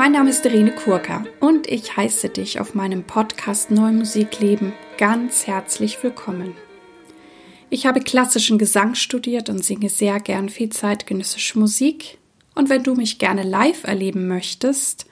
[0.00, 4.72] Mein Name ist Irene Kurka und ich heiße dich auf meinem Podcast Neue Musik leben
[4.96, 6.54] ganz herzlich willkommen.
[7.68, 12.16] Ich habe klassischen Gesang studiert und singe sehr gern viel zeitgenössische Musik.
[12.54, 15.04] Und wenn du mich gerne live erleben möchtest,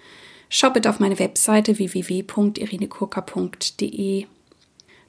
[0.48, 4.24] schau bitte auf meine Webseite www.irenekurka.de.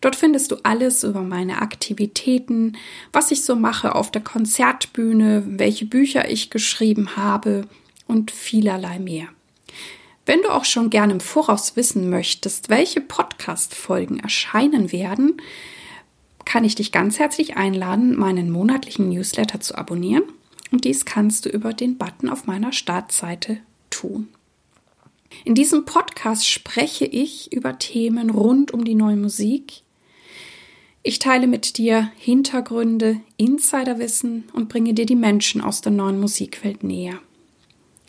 [0.01, 2.75] Dort findest du alles über meine Aktivitäten,
[3.13, 7.65] was ich so mache auf der Konzertbühne, welche Bücher ich geschrieben habe
[8.07, 9.29] und vielerlei mehr.
[10.29, 15.41] Wenn du auch schon gerne im Voraus wissen möchtest, welche Podcast-Folgen erscheinen werden,
[16.45, 20.21] kann ich dich ganz herzlich einladen, meinen monatlichen Newsletter zu abonnieren.
[20.71, 23.57] Und dies kannst du über den Button auf meiner Startseite
[23.89, 24.27] tun.
[25.45, 29.81] In diesem Podcast spreche ich über Themen rund um die neue Musik.
[31.01, 36.83] Ich teile mit dir Hintergründe, Insiderwissen und bringe dir die Menschen aus der neuen Musikwelt
[36.83, 37.19] näher.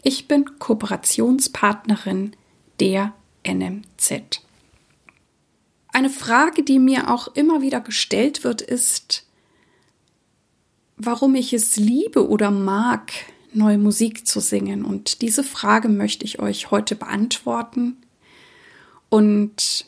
[0.02, 2.32] Ich bin Kooperationspartnerin
[2.78, 3.14] der
[3.46, 4.42] NMZ.
[5.88, 9.26] Eine Frage, die mir auch immer wieder gestellt wird, ist,
[10.96, 13.12] warum ich es liebe oder mag,
[13.52, 14.84] neue Musik zu singen.
[14.84, 17.96] Und diese Frage möchte ich euch heute beantworten.
[19.08, 19.86] Und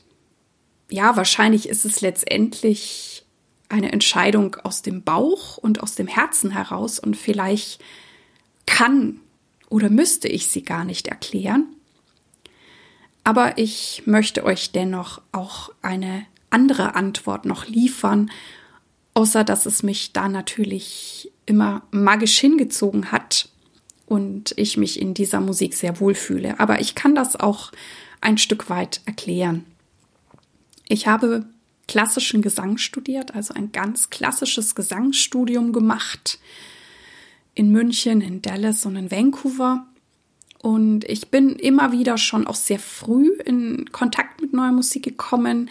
[0.91, 3.25] ja, wahrscheinlich ist es letztendlich
[3.69, 7.83] eine Entscheidung aus dem Bauch und aus dem Herzen heraus und vielleicht
[8.67, 9.21] kann
[9.73, 11.65] oder müsste ich sie gar nicht erklären.
[13.25, 18.31] Aber ich möchte euch dennoch auch eine andere Antwort noch liefern,
[19.15, 23.49] außer dass es mich da natürlich immer magisch hingezogen hat
[24.05, 26.61] und ich mich in dieser Musik sehr wohlfühle.
[26.61, 27.73] Aber ich kann das auch
[28.21, 29.65] ein Stück weit erklären.
[30.87, 31.47] Ich habe
[31.89, 36.39] klassischen Gesang studiert, also ein ganz klassisches Gesangsstudium gemacht
[37.55, 39.87] in München, in Dallas und in Vancouver.
[40.61, 45.71] Und ich bin immer wieder schon auch sehr früh in Kontakt mit neuer Musik gekommen,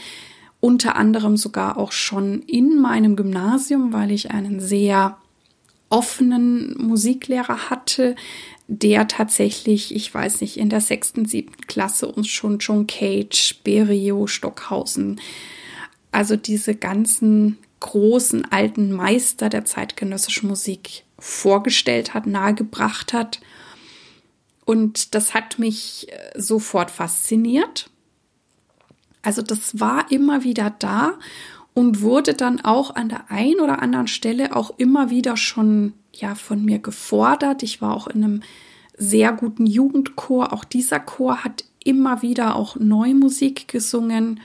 [0.60, 5.18] unter anderem sogar auch schon in meinem Gymnasium, weil ich einen sehr
[5.90, 8.16] offenen Musiklehrer hatte,
[8.68, 14.28] der tatsächlich, ich weiß nicht, in der sechsten, siebten Klasse uns schon John Cage, Berio,
[14.28, 15.20] Stockhausen,
[16.12, 23.40] also diese ganzen großen alten Meister der zeitgenössischen Musik vorgestellt hat, nahegebracht hat.
[24.66, 27.90] Und das hat mich äh, sofort fasziniert.
[29.22, 31.14] Also das war immer wieder da
[31.74, 36.36] und wurde dann auch an der einen oder anderen Stelle auch immer wieder schon ja
[36.36, 37.64] von mir gefordert.
[37.64, 38.44] Ich war auch in einem
[38.98, 40.54] sehr guten Jugendchor.
[40.54, 44.40] Auch dieser Chor hat immer wieder auch Neumusik gesungen.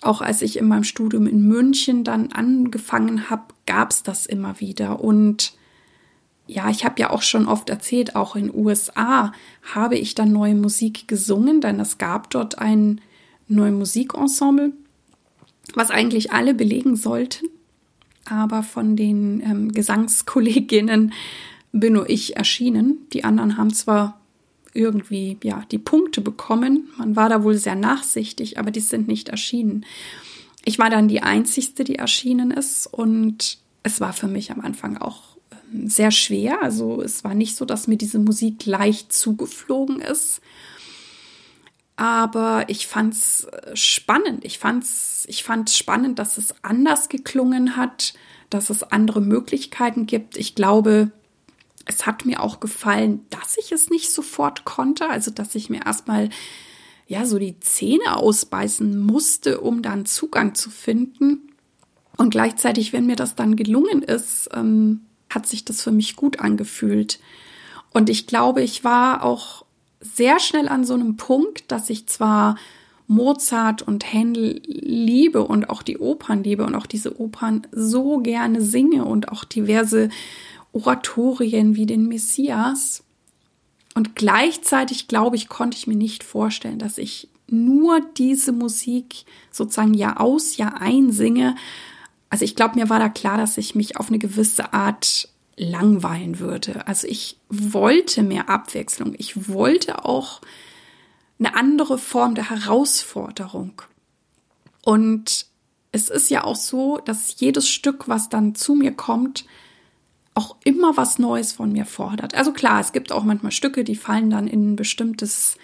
[0.00, 4.60] Auch als ich in meinem Studium in München dann angefangen habe, gab es das immer
[4.60, 5.00] wieder.
[5.00, 5.52] Und
[6.50, 9.32] ja, ich habe ja auch schon oft erzählt, auch in USA
[9.74, 13.00] habe ich dann neue Musik gesungen, denn es gab dort ein
[13.46, 14.72] neues Musikensemble,
[15.74, 17.46] was eigentlich alle belegen sollten.
[18.24, 21.12] Aber von den ähm, Gesangskolleginnen
[21.72, 22.98] bin nur ich erschienen.
[23.12, 24.20] Die anderen haben zwar
[24.74, 29.28] irgendwie ja die Punkte bekommen, man war da wohl sehr nachsichtig, aber die sind nicht
[29.28, 29.84] erschienen.
[30.64, 34.96] Ich war dann die einzigste, die erschienen ist und es war für mich am Anfang
[34.96, 35.30] auch
[35.72, 36.62] sehr schwer.
[36.62, 40.40] Also es war nicht so, dass mir diese Musik leicht zugeflogen ist.
[41.96, 44.44] Aber ich fand es äh, spannend.
[44.44, 48.14] Ich fand's, ich fand spannend, dass es anders geklungen hat,
[48.48, 50.38] dass es andere Möglichkeiten gibt.
[50.38, 51.10] Ich glaube,
[51.84, 55.10] es hat mir auch gefallen, dass ich es nicht sofort konnte.
[55.10, 56.30] Also, dass ich mir erstmal
[57.06, 61.52] ja so die Zähne ausbeißen musste, um dann Zugang zu finden.
[62.16, 66.40] Und gleichzeitig, wenn mir das dann gelungen ist, ähm, hat sich das für mich gut
[66.40, 67.20] angefühlt.
[67.92, 69.64] Und ich glaube, ich war auch
[70.00, 72.56] sehr schnell an so einem Punkt, dass ich zwar
[73.06, 78.62] Mozart und Händel liebe und auch die Opern liebe und auch diese Opern so gerne
[78.62, 80.10] singe und auch diverse
[80.72, 83.02] Oratorien wie den Messias.
[83.94, 89.94] Und gleichzeitig, glaube ich, konnte ich mir nicht vorstellen, dass ich nur diese Musik sozusagen
[89.94, 91.56] Jahr aus, Jahr ein singe,
[92.30, 96.38] also ich glaube, mir war da klar, dass ich mich auf eine gewisse Art langweilen
[96.38, 96.86] würde.
[96.86, 99.14] Also ich wollte mehr Abwechslung.
[99.18, 100.40] Ich wollte auch
[101.38, 103.82] eine andere Form der Herausforderung.
[104.82, 105.46] Und
[105.92, 109.44] es ist ja auch so, dass jedes Stück, was dann zu mir kommt,
[110.34, 112.34] auch immer was Neues von mir fordert.
[112.34, 115.58] Also klar, es gibt auch manchmal Stücke, die fallen dann in ein bestimmtes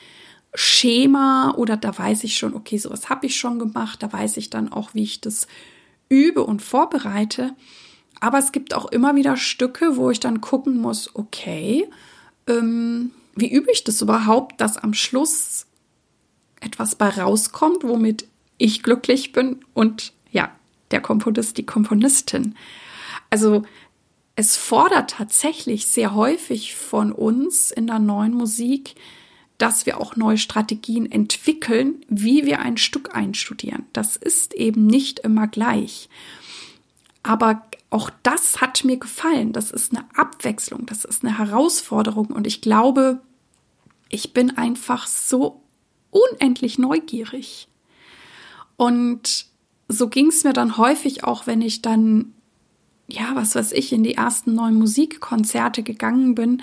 [0.53, 4.51] Schema oder da weiß ich schon, okay, sowas habe ich schon gemacht, da weiß ich
[4.51, 5.47] dann auch, wie ich das
[6.08, 7.55] übe und vorbereite.
[8.20, 11.88] Aber es gibt auch immer wieder Stücke, wo ich dann gucken muss, okay,
[12.47, 15.67] ähm, wie übe ich das überhaupt, dass am Schluss
[16.61, 18.26] etwas bei rauskommt, womit
[18.58, 20.50] ich glücklich bin und ja,
[20.91, 22.56] der Komponist, die Komponistin.
[23.29, 23.64] Also
[24.37, 28.94] es fordert tatsächlich sehr häufig von uns in der neuen Musik,
[29.58, 33.87] dass wir auch neue Strategien entwickeln, wie wir ein Stück einstudieren.
[33.93, 36.08] Das ist eben nicht immer gleich.
[37.23, 39.53] Aber auch das hat mir gefallen.
[39.53, 43.20] Das ist eine Abwechslung, das ist eine Herausforderung und ich glaube,
[44.08, 45.62] ich bin einfach so
[46.11, 47.69] unendlich neugierig.
[48.76, 49.47] Und
[49.88, 52.35] so ging es mir dann häufig auch, wenn ich dann,
[53.09, 56.62] ja, was weiß ich, in die ersten neuen Musikkonzerte gegangen bin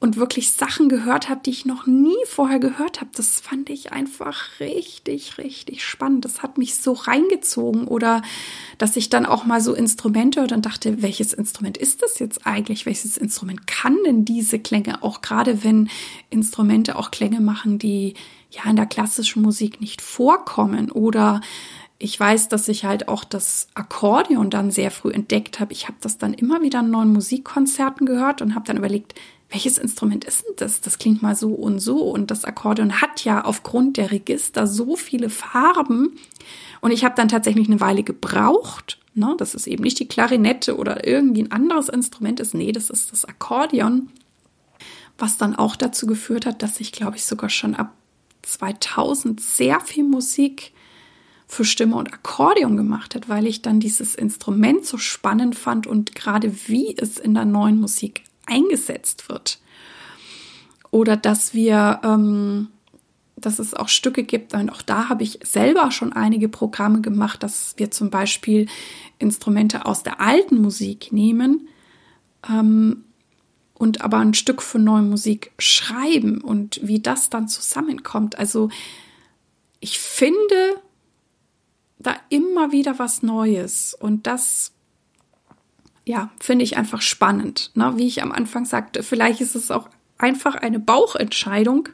[0.00, 3.10] und wirklich Sachen gehört habe, die ich noch nie vorher gehört habe.
[3.14, 6.24] Das fand ich einfach richtig, richtig spannend.
[6.24, 8.22] Das hat mich so reingezogen oder
[8.78, 12.46] dass ich dann auch mal so Instrumente und dann dachte, welches Instrument ist das jetzt
[12.46, 12.86] eigentlich?
[12.86, 15.02] Welches Instrument kann denn diese Klänge?
[15.02, 15.90] Auch gerade wenn
[16.30, 18.14] Instrumente auch Klänge machen, die
[18.50, 21.40] ja in der klassischen Musik nicht vorkommen oder
[21.98, 25.72] ich weiß, dass ich halt auch das Akkordeon dann sehr früh entdeckt habe.
[25.72, 29.14] Ich habe das dann immer wieder in neuen Musikkonzerten gehört und habe dann überlegt,
[29.50, 30.80] welches Instrument ist denn das?
[30.80, 32.02] Das klingt mal so und so.
[32.02, 36.18] Und das Akkordeon hat ja aufgrund der Register so viele Farben.
[36.80, 38.98] Und ich habe dann tatsächlich eine Weile gebraucht.
[39.14, 39.34] Ne?
[39.38, 42.54] Das ist eben nicht die Klarinette oder irgendwie ein anderes Instrument ist.
[42.54, 44.10] Nee, das ist das Akkordeon.
[45.16, 47.94] Was dann auch dazu geführt hat, dass ich, glaube ich, sogar schon ab
[48.42, 50.72] 2000 sehr viel Musik
[51.46, 56.14] für Stimme und Akkordeon gemacht hat, weil ich dann dieses Instrument so spannend fand und
[56.14, 59.58] gerade wie es in der neuen Musik eingesetzt wird.
[60.90, 62.68] Oder dass wir, ähm,
[63.36, 67.42] dass es auch Stücke gibt, und auch da habe ich selber schon einige Programme gemacht,
[67.42, 68.66] dass wir zum Beispiel
[69.18, 71.68] Instrumente aus der alten Musik nehmen
[72.48, 73.04] ähm,
[73.74, 78.38] und aber ein Stück für neue Musik schreiben und wie das dann zusammenkommt.
[78.38, 78.70] Also
[79.80, 80.80] ich finde
[81.98, 84.72] da immer wieder was Neues und das
[86.08, 87.70] ja, finde ich einfach spannend.
[87.74, 87.92] Ne?
[87.96, 91.90] Wie ich am Anfang sagte, vielleicht ist es auch einfach eine Bauchentscheidung,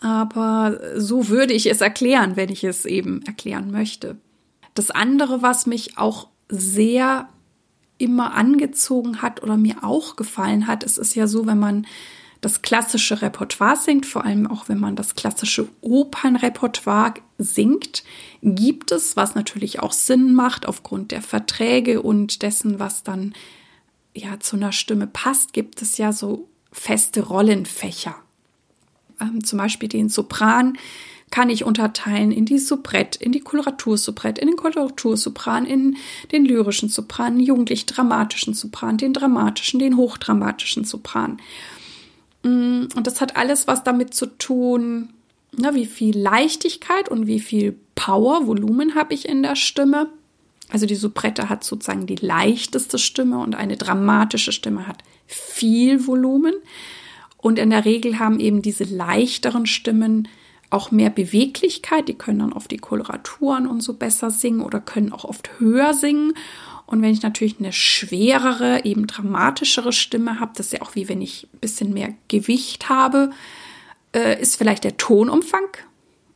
[0.00, 4.16] aber so würde ich es erklären, wenn ich es eben erklären möchte.
[4.74, 7.28] Das andere, was mich auch sehr
[7.98, 11.86] immer angezogen hat oder mir auch gefallen hat, es ist ja so, wenn man
[12.44, 18.04] das klassische Repertoire singt, vor allem auch wenn man das klassische Opernrepertoire singt,
[18.42, 23.32] gibt es, was natürlich auch Sinn macht aufgrund der Verträge und dessen, was dann
[24.14, 28.14] ja zu einer Stimme passt, gibt es ja so feste Rollenfächer.
[29.20, 30.76] Ähm, zum Beispiel den Sopran
[31.30, 35.96] kann ich unterteilen in die Soubrette, in die Koloratursoubrette, in den Koloratursopran, in
[36.30, 41.38] den lyrischen Sopran, jugendlich dramatischen Sopran, den dramatischen, den hochdramatischen Sopran.
[42.44, 45.08] Mm, und das hat alles was damit zu tun,
[45.56, 50.08] ne, wie viel Leichtigkeit und wie viel Power, Volumen habe ich in der Stimme.
[50.70, 56.54] Also die Soubrette hat sozusagen die leichteste Stimme und eine dramatische Stimme hat viel Volumen.
[57.36, 60.28] Und in der Regel haben eben diese leichteren Stimmen
[60.70, 62.08] auch mehr Beweglichkeit.
[62.08, 65.94] Die können dann auf die Koloraturen und so besser singen oder können auch oft höher
[65.94, 66.32] singen.
[66.86, 71.08] Und wenn ich natürlich eine schwerere, eben dramatischere Stimme habe, das ist ja auch wie
[71.08, 73.30] wenn ich ein bisschen mehr Gewicht habe,
[74.14, 75.76] äh, ist vielleicht der Tonumfang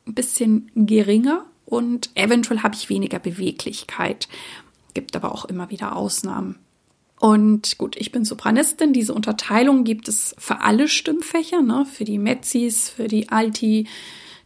[0.06, 4.28] ein bisschen geringer und eventuell habe ich weniger Beweglichkeit.
[4.94, 6.58] Gibt aber auch immer wieder Ausnahmen.
[7.20, 8.92] Und gut, ich bin Sopranistin.
[8.92, 11.84] Diese Unterteilung gibt es für alle Stimmfächer, ne?
[11.84, 13.87] für die Mezzis, für die Alti,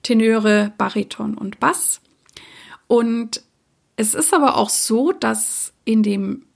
[0.03, 2.01] Tenöre, Bariton und Bass.
[2.89, 3.43] Und
[3.97, 6.47] es ist aber auch so, dass in dem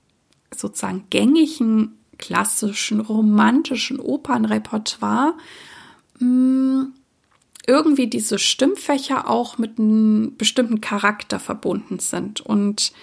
[0.55, 5.33] sozusagen gängigen, klassischen, romantischen Opernrepertoire
[6.19, 6.93] mh, hm,
[7.67, 12.39] irgendwie diese Stimmfächer auch mit einem bestimmten Charakter verbunden sind.
[12.39, 12.93] Und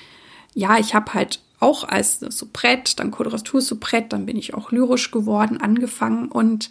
[0.54, 5.10] ja, ich habe halt auch als Soubrette, dann Koloratur Soubrette, dann bin ich auch lyrisch
[5.10, 6.70] geworden, angefangen und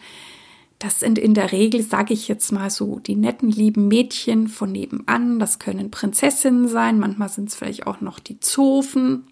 [0.80, 4.70] das sind in der Regel, sage ich jetzt mal so, die netten, lieben Mädchen von
[4.70, 5.40] nebenan.
[5.40, 9.24] Das können Prinzessinnen sein, manchmal sind es vielleicht auch noch die Zofen.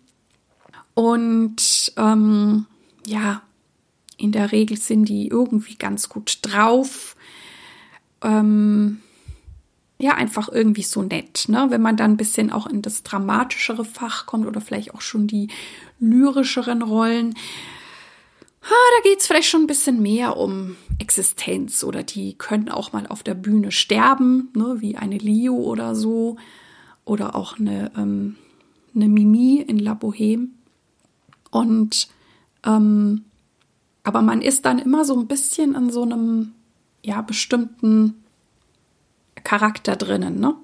[0.94, 2.66] Und ähm,
[3.06, 3.42] ja,
[4.18, 7.16] in der Regel sind die irgendwie ganz gut drauf.
[8.22, 9.02] Ähm,
[10.00, 11.68] ja, einfach irgendwie so nett, ne?
[11.70, 15.28] Wenn man dann ein bisschen auch in das dramatischere Fach kommt oder vielleicht auch schon
[15.28, 15.50] die
[16.00, 17.36] lyrischeren Rollen
[18.62, 23.08] ha, da geht's vielleicht schon ein bisschen mehr um Existenz oder die können auch mal
[23.08, 26.38] auf der Bühne sterben, ne, wie eine Leo oder so.
[27.04, 28.36] Oder auch eine, ähm,
[28.96, 30.50] eine Mimi in La Boheme.
[31.52, 32.08] Und
[32.66, 33.26] ähm,
[34.04, 36.54] aber man ist dann immer so ein bisschen an so einem
[37.04, 38.24] ja bestimmten
[39.44, 40.40] Charakter drinnen.
[40.40, 40.56] Ne?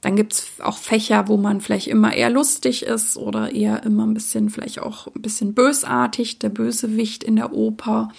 [0.00, 4.06] Dann gibt es auch Fächer, wo man vielleicht immer eher lustig ist oder eher immer
[4.06, 8.10] ein bisschen, vielleicht auch ein bisschen bösartig, der Bösewicht in der Oper.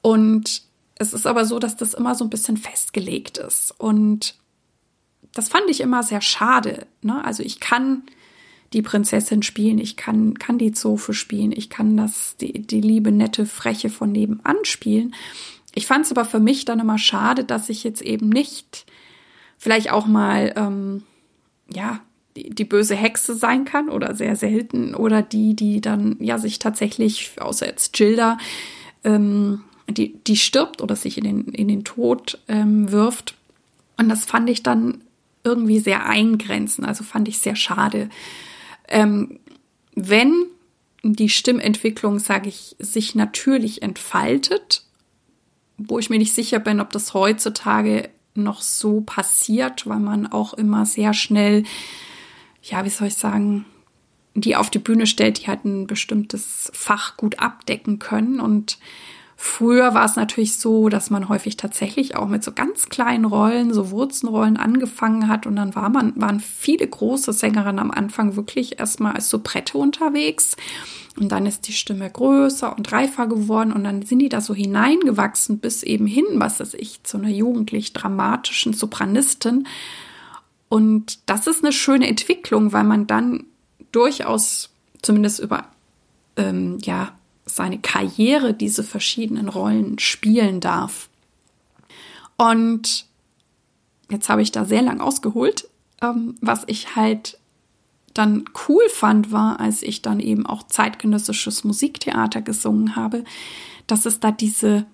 [0.00, 0.62] Und
[0.96, 3.72] es ist aber so, dass das immer so ein bisschen festgelegt ist.
[3.78, 4.34] Und
[5.32, 6.86] das fand ich immer sehr schade.
[7.02, 7.24] Ne?
[7.24, 8.02] Also ich kann
[8.72, 13.12] die Prinzessin spielen, ich kann, kann die Zofe spielen, ich kann das, die, die liebe,
[13.12, 15.14] nette, freche von nebenan spielen.
[15.74, 18.86] Ich fand es aber für mich dann immer schade, dass ich jetzt eben nicht
[19.58, 21.02] vielleicht auch mal, ähm,
[21.72, 22.00] ja,
[22.36, 26.58] die, die böse Hexe sein kann oder sehr selten oder die, die dann ja sich
[26.58, 28.38] tatsächlich, außer jetzt Gilda,
[29.04, 33.36] ähm, die, die stirbt oder sich in den, in den Tod ähm, wirft.
[33.98, 35.02] Und das fand ich dann
[35.44, 38.08] irgendwie sehr eingrenzend, also fand ich sehr schade.
[38.92, 39.40] Ähm,
[39.94, 40.46] wenn
[41.02, 44.84] die Stimmentwicklung, sage ich, sich natürlich entfaltet,
[45.76, 50.54] wo ich mir nicht sicher bin, ob das heutzutage noch so passiert, weil man auch
[50.54, 51.64] immer sehr schnell,
[52.62, 53.64] ja, wie soll ich sagen,
[54.34, 58.40] die auf die Bühne stellt, die halt ein bestimmtes Fach gut abdecken können.
[58.40, 58.78] Und
[59.44, 63.74] Früher war es natürlich so, dass man häufig tatsächlich auch mit so ganz kleinen Rollen,
[63.74, 65.48] so Wurzenrollen angefangen hat.
[65.48, 70.56] Und dann war man, waren viele große Sängerinnen am Anfang wirklich erstmal als Soubrette unterwegs.
[71.18, 73.72] Und dann ist die Stimme größer und reifer geworden.
[73.72, 77.30] Und dann sind die da so hineingewachsen bis eben hin, was ist ich, zu einer
[77.30, 79.66] jugendlich dramatischen Sopranistin.
[80.68, 83.46] Und das ist eine schöne Entwicklung, weil man dann
[83.90, 84.70] durchaus
[85.02, 85.66] zumindest über
[86.36, 87.12] ähm, ja
[87.44, 91.08] seine Karriere diese verschiedenen Rollen spielen darf.
[92.36, 93.06] Und
[94.10, 95.68] jetzt habe ich da sehr lang ausgeholt.
[96.00, 97.38] Ähm, was ich halt
[98.14, 103.24] dann cool fand, war, als ich dann eben auch zeitgenössisches Musiktheater gesungen habe,
[103.86, 104.86] dass es da diese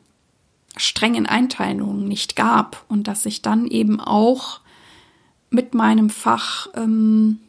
[0.77, 4.61] strengen Einteilungen nicht gab und dass ich dann eben auch
[5.51, 7.41] mit meinem Fach ähm,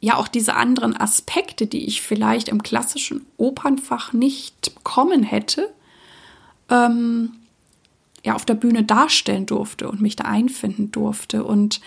[0.00, 5.72] ja auch diese anderen Aspekte, die ich vielleicht im klassischen Opernfach nicht bekommen hätte,
[6.70, 7.32] ähm,
[8.24, 11.44] ja auf der Bühne darstellen durfte und mich da einfinden durfte.
[11.44, 11.80] Und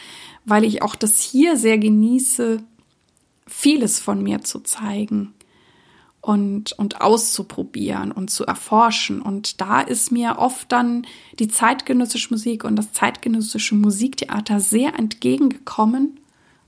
[0.45, 2.63] weil ich auch das hier sehr genieße,
[3.45, 5.33] vieles von mir zu zeigen
[6.21, 9.21] und, und auszuprobieren und zu erforschen.
[9.21, 11.05] Und da ist mir oft dann
[11.39, 16.19] die zeitgenössische Musik und das zeitgenössische Musiktheater sehr entgegengekommen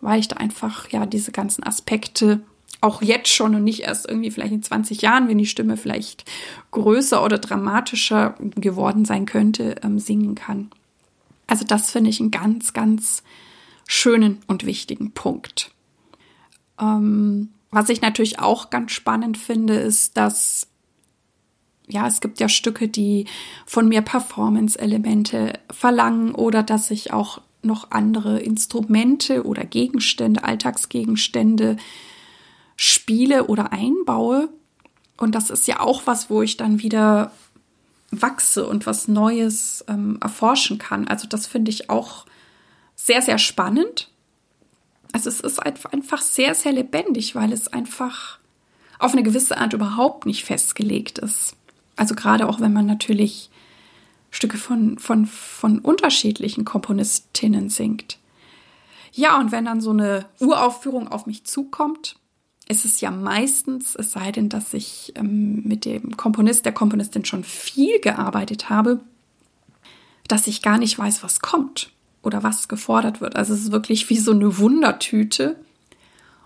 [0.01, 2.41] weil ich da einfach ja diese ganzen Aspekte
[2.81, 6.29] auch jetzt schon und nicht erst irgendwie vielleicht in 20 Jahren, wenn die Stimme vielleicht
[6.71, 10.71] größer oder dramatischer geworden sein könnte, ähm, singen kann.
[11.45, 13.23] Also das finde ich einen ganz, ganz
[13.85, 15.71] schönen und wichtigen Punkt.
[16.79, 20.67] Ähm, was ich natürlich auch ganz spannend finde, ist, dass
[21.87, 23.25] ja, es gibt ja Stücke, die
[23.65, 31.77] von mir Performance-Elemente verlangen oder dass ich auch noch andere Instrumente oder Gegenstände, Alltagsgegenstände
[32.75, 34.49] spiele oder einbaue.
[35.17, 37.31] Und das ist ja auch was, wo ich dann wieder
[38.09, 41.07] wachse und was Neues ähm, erforschen kann.
[41.07, 42.25] Also das finde ich auch
[42.95, 44.09] sehr, sehr spannend.
[45.13, 48.39] Also es ist einfach sehr, sehr lebendig, weil es einfach
[48.99, 51.55] auf eine gewisse Art überhaupt nicht festgelegt ist.
[51.95, 53.50] Also gerade auch wenn man natürlich
[54.31, 58.17] Stücke von, von, von unterschiedlichen Komponistinnen singt.
[59.11, 62.15] Ja, und wenn dann so eine Uraufführung auf mich zukommt,
[62.69, 67.25] ist es ja meistens, es sei denn, dass ich ähm, mit dem Komponist, der Komponistin
[67.25, 69.01] schon viel gearbeitet habe,
[70.29, 71.91] dass ich gar nicht weiß, was kommt
[72.23, 73.35] oder was gefordert wird.
[73.35, 75.57] Also es ist wirklich wie so eine Wundertüte.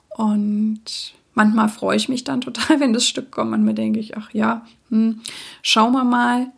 [0.09, 3.51] Und manchmal freue ich mich dann total, wenn das Stück kommt.
[3.51, 5.21] Manchmal denke ich, ach ja, hm,
[5.61, 6.51] schauen wir mal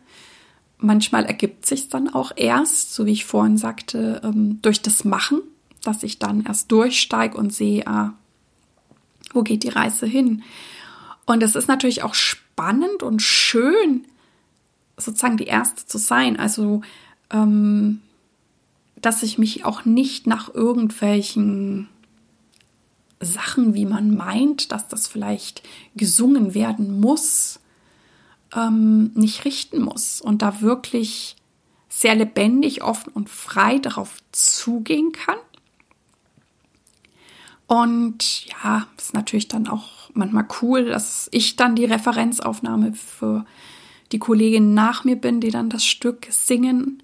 [0.78, 5.42] manchmal ergibt sich dann auch erst, so wie ich vorhin sagte, ähm, durch das Machen,
[5.82, 8.14] dass ich dann erst durchsteige und sehe, ah,
[9.32, 10.42] wo geht die Reise hin?
[11.26, 14.04] Und es ist natürlich auch spannend und schön,
[14.96, 16.38] sozusagen die Erste zu sein.
[16.38, 16.82] Also,
[17.30, 18.00] ähm,
[18.96, 21.88] dass ich mich auch nicht nach irgendwelchen
[23.20, 25.62] Sachen, wie man meint, dass das vielleicht
[25.94, 27.60] gesungen werden muss,
[28.54, 31.36] ähm, nicht richten muss und da wirklich
[31.88, 35.38] sehr lebendig, offen und frei darauf zugehen kann.
[37.66, 43.44] Und ja, ist natürlich dann auch manchmal cool, dass ich dann die Referenzaufnahme für
[44.12, 47.02] die Kolleginnen nach mir bin, die dann das Stück singen.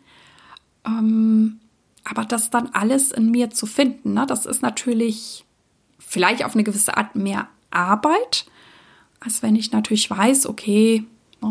[0.87, 1.61] Ähm,
[2.03, 5.45] aber das dann alles in mir zu finden, ne, das ist natürlich
[5.99, 8.47] vielleicht auf eine gewisse Art mehr Arbeit,
[9.21, 11.05] als wenn ich natürlich weiß, okay,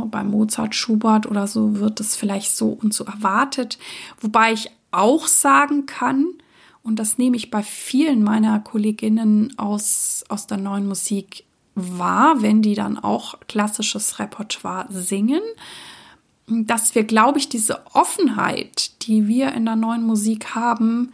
[0.10, 3.78] bei Mozart, Schubert oder so wird es vielleicht so und so erwartet.
[4.20, 6.26] Wobei ich auch sagen kann,
[6.84, 11.46] und das nehme ich bei vielen meiner Kolleginnen aus, aus der neuen Musik
[11.76, 15.42] wahr, wenn die dann auch klassisches Repertoire singen,
[16.48, 21.14] dass wir, glaube ich, diese Offenheit, die wir in der neuen Musik haben,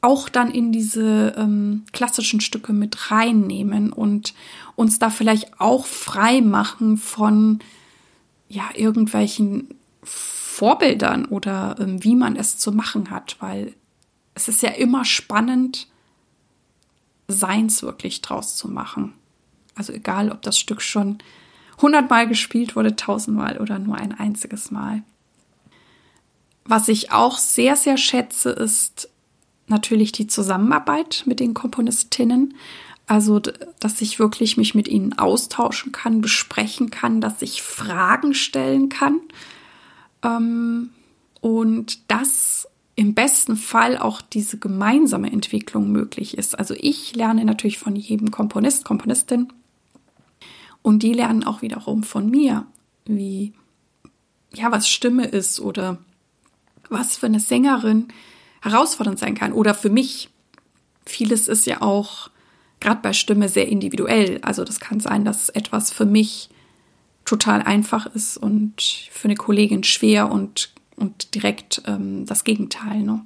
[0.00, 4.34] auch dann in diese ähm, klassischen Stücke mit reinnehmen und
[4.76, 7.58] uns da vielleicht auch frei machen von
[8.48, 13.74] ja irgendwelchen Vorbildern oder ähm, wie man es zu machen hat, weil
[14.34, 15.88] es ist ja immer spannend,
[17.30, 19.12] Seins wirklich draus zu machen.
[19.74, 21.18] Also egal, ob das Stück schon
[21.80, 25.02] hundertmal gespielt wurde, tausendmal oder nur ein einziges Mal.
[26.64, 29.10] Was ich auch sehr, sehr schätze, ist
[29.70, 32.54] natürlich die Zusammenarbeit mit den Komponistinnen.
[33.06, 33.40] Also,
[33.80, 39.20] dass ich wirklich mich mit ihnen austauschen kann, besprechen kann, dass ich Fragen stellen kann.
[40.22, 40.90] Ähm,
[41.40, 46.58] und dass im besten Fall auch diese gemeinsame Entwicklung möglich ist.
[46.58, 49.52] Also ich lerne natürlich von jedem Komponist, Komponistin
[50.82, 52.66] und die lernen auch wiederum von mir,
[53.04, 53.52] wie,
[54.52, 55.98] ja, was Stimme ist oder
[56.88, 58.08] was für eine Sängerin
[58.62, 59.52] herausfordernd sein kann.
[59.52, 60.30] Oder für mich,
[61.04, 62.30] vieles ist ja auch
[62.80, 64.38] gerade bei Stimme sehr individuell.
[64.42, 66.50] Also das kann sein, dass etwas für mich
[67.24, 73.02] total einfach ist und für eine Kollegin schwer und, und direkt ähm, das Gegenteil.
[73.02, 73.24] Ne?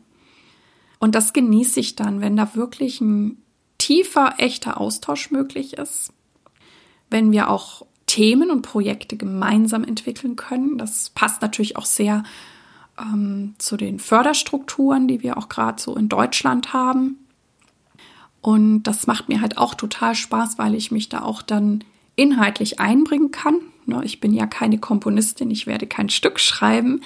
[0.99, 3.39] Und das genieße ich dann, wenn da wirklich ein
[3.79, 6.13] tiefer, echter Austausch möglich ist,
[7.11, 10.79] wenn wir auch Themen und Projekte gemeinsam entwickeln können.
[10.79, 12.25] Das passt natürlich auch sehr
[13.03, 17.19] ähm, zu den Förderstrukturen, die wir auch gerade so in Deutschland haben.
[18.41, 21.85] Und das macht mir halt auch total Spaß, weil ich mich da auch dann
[22.17, 23.57] inhaltlich einbringen kann.
[23.87, 27.03] Ne, ich bin ja keine Komponistin, ich werde kein Stück schreiben,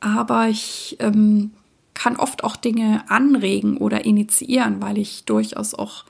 [0.00, 1.52] aber ich ähm,
[1.94, 6.04] kann oft auch Dinge anregen oder initiieren, weil ich durchaus auch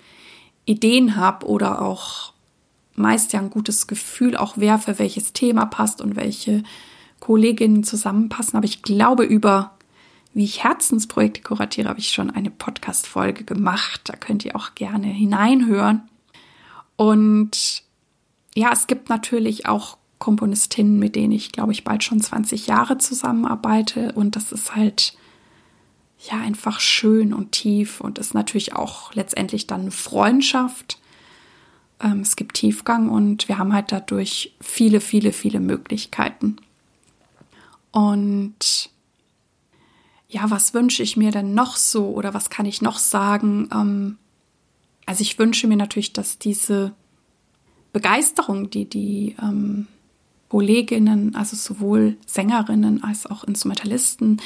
[0.65, 2.33] Ideen habe oder auch
[2.95, 6.63] meist ja ein gutes Gefühl auch wer für welches Thema passt und welche
[7.25, 8.59] Kolleginnen zusammenpassen.
[8.59, 9.79] Aber ich glaube, über
[10.35, 14.03] wie ich Herzensprojekte kuratiere, habe ich schon eine Podcast-Folge gemacht.
[14.05, 16.03] Da könnt ihr auch gerne hineinhören.
[16.97, 17.83] Und
[18.55, 22.99] ja, es gibt natürlich auch Komponistinnen, mit denen ich, glaube ich, bald schon 20 Jahre
[22.99, 24.13] zusammenarbeite.
[24.13, 25.17] Und das ist halt
[26.31, 31.01] ja einfach schön und tief und ist natürlich auch letztendlich dann Freundschaft.
[32.01, 36.57] Ähm, es gibt Tiefgang und wir haben halt dadurch viele, viele, viele Möglichkeiten.
[37.95, 38.91] Und
[40.29, 43.69] ja, was wünsche ich mir denn noch so oder was kann ich noch sagen?
[43.73, 44.19] Ähm,
[45.07, 46.93] also ich wünsche mir natürlich, dass diese
[47.93, 49.87] Begeisterung, die die ähm,
[50.49, 54.43] Kolleginnen, also sowohl Sängerinnen als auch Instrumentalisten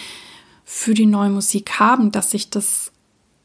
[0.66, 2.92] für die neue Musik haben, dass sich das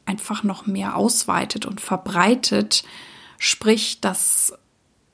[0.04, 2.84] einfach noch mehr ausweitet und verbreitet.
[3.38, 4.52] Sprich, dass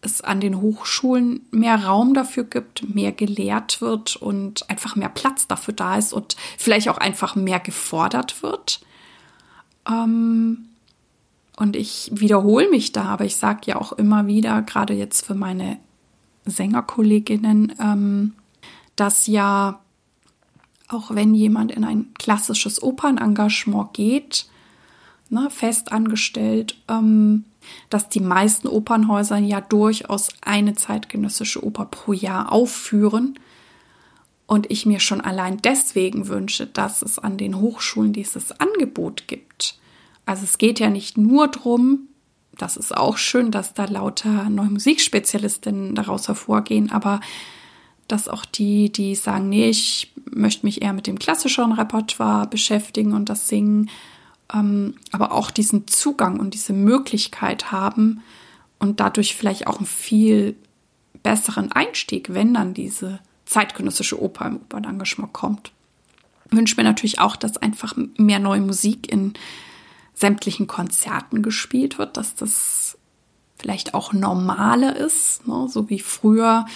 [0.03, 5.47] es an den Hochschulen mehr Raum dafür gibt, mehr gelehrt wird und einfach mehr Platz
[5.47, 8.81] dafür da ist und vielleicht auch einfach mehr gefordert wird.
[9.89, 10.69] Ähm,
[11.57, 15.35] und ich wiederhole mich da, aber ich sage ja auch immer wieder, gerade jetzt für
[15.35, 15.79] meine
[16.47, 18.33] Sängerkolleginnen, ähm,
[18.97, 19.81] dass ja
[20.89, 24.47] auch wenn jemand in ein klassisches Opernengagement geht,
[25.29, 27.45] ne, fest angestellt, ähm,
[27.89, 33.39] dass die meisten Opernhäuser ja durchaus eine zeitgenössische Oper pro Jahr aufführen.
[34.47, 39.79] Und ich mir schon allein deswegen wünsche, dass es an den Hochschulen dieses Angebot gibt.
[40.27, 42.09] Also es geht ja nicht nur darum,
[42.59, 47.21] das ist auch schön, dass da lauter neue Musikspezialistinnen daraus hervorgehen, aber
[48.07, 53.15] dass auch die, die sagen, nee, ich möchte mich eher mit dem klassischeren Repertoire beschäftigen
[53.15, 53.89] und das Singen,
[54.53, 58.23] ähm, aber auch diesen Zugang und diese Möglichkeit haben
[58.79, 60.57] und dadurch vielleicht auch einen viel
[61.23, 65.73] besseren Einstieg, wenn dann diese zeitgenössische Oper im Opernengagement kommt.
[66.51, 69.35] Ich wünsche mir natürlich auch, dass einfach mehr neue Musik in
[70.15, 72.99] sämtlichen Konzerten gespielt wird, dass das
[73.59, 75.67] vielleicht auch normale ist, ne?
[75.69, 76.67] so wie früher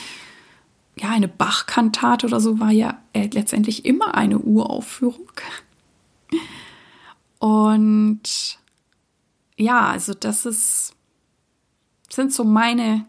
[0.97, 5.29] ja eine Bach-Kantate oder so war ja äh, letztendlich immer eine Uraufführung.
[7.45, 8.59] Und
[9.59, 10.95] ja, also das ist,
[12.09, 13.05] sind so meine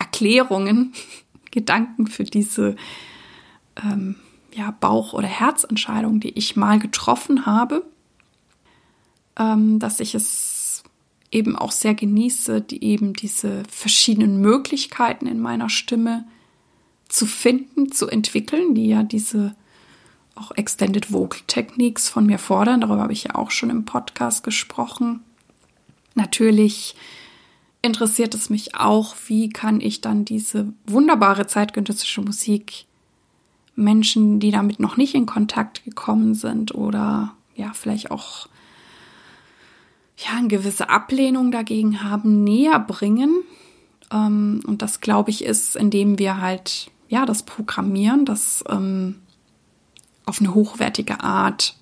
[0.00, 0.92] Erklärungen,
[1.52, 2.74] Gedanken für diese
[3.80, 4.16] ähm,
[4.52, 7.86] ja, Bauch- oder Herzentscheidung, die ich mal getroffen habe,
[9.38, 10.82] ähm, dass ich es
[11.30, 16.26] eben auch sehr genieße, die eben diese verschiedenen Möglichkeiten in meiner Stimme
[17.08, 19.54] zu finden, zu entwickeln, die ja diese
[20.36, 22.80] auch Extended Vocal Techniques von mir fordern.
[22.80, 25.20] Darüber habe ich ja auch schon im Podcast gesprochen.
[26.14, 26.94] Natürlich
[27.82, 32.84] interessiert es mich auch, wie kann ich dann diese wunderbare zeitgenössische Musik
[33.76, 38.48] Menschen, die damit noch nicht in Kontakt gekommen sind oder ja, vielleicht auch
[40.16, 43.42] ja, eine gewisse Ablehnung dagegen haben, näher bringen.
[44.10, 49.16] Ähm, und das, glaube ich, ist, indem wir halt, ja, das Programmieren, das ähm,
[50.26, 51.76] auf eine hochwertige Art,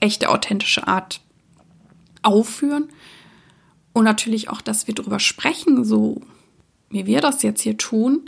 [0.00, 1.20] echte, authentische Art
[2.22, 2.88] aufführen.
[3.92, 6.22] Und natürlich auch, dass wir darüber sprechen, so
[6.88, 8.24] wie wir das jetzt hier tun.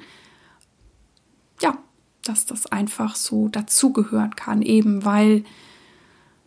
[1.61, 1.79] Ja,
[2.22, 5.44] dass das einfach so dazugehören kann, eben weil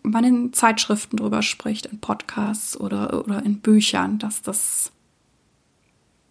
[0.04, 4.92] man in Zeitschriften drüber spricht, in Podcasts oder, oder in Büchern, dass das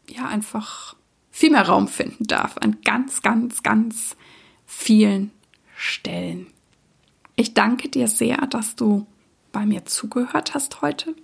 [0.09, 0.95] ja einfach
[1.31, 4.17] viel mehr Raum finden darf an ganz, ganz, ganz
[4.67, 5.33] vielen
[5.77, 6.47] Stellen.
[7.37, 9.07] Ich danke dir sehr, dass du
[9.53, 11.15] bei mir zugehört hast heute.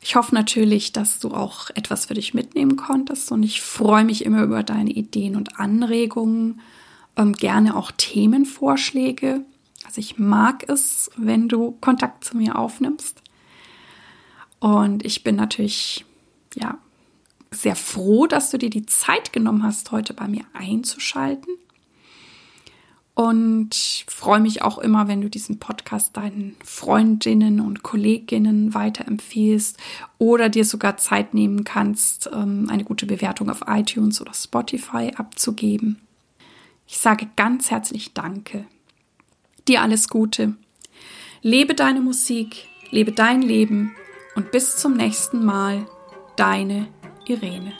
[0.00, 4.24] Ich hoffe natürlich, dass du auch etwas für dich mitnehmen konntest und ich freue mich
[4.24, 6.60] immer über deine Ideen und Anregungen,
[7.16, 9.44] ähm, gerne auch Themenvorschläge.
[9.86, 13.22] Also ich mag es, wenn du Kontakt zu mir aufnimmst.
[14.60, 16.04] Und ich bin natürlich,
[16.54, 16.78] ja,
[17.50, 21.54] sehr froh, dass du dir die Zeit genommen hast, heute bei mir einzuschalten.
[23.14, 29.78] Und freue mich auch immer, wenn du diesen Podcast deinen Freundinnen und Kolleginnen weiterempfiehlst
[30.18, 36.00] oder dir sogar Zeit nehmen kannst, ähm, eine gute Bewertung auf iTunes oder Spotify abzugeben.
[36.88, 38.66] Ich sage ganz herzlich Danke.
[39.68, 40.54] Dir alles Gute.
[41.40, 43.94] Lebe deine Musik, lebe dein Leben
[44.34, 45.86] und bis zum nächsten Mal,
[46.36, 46.88] deine
[47.26, 47.72] Irene.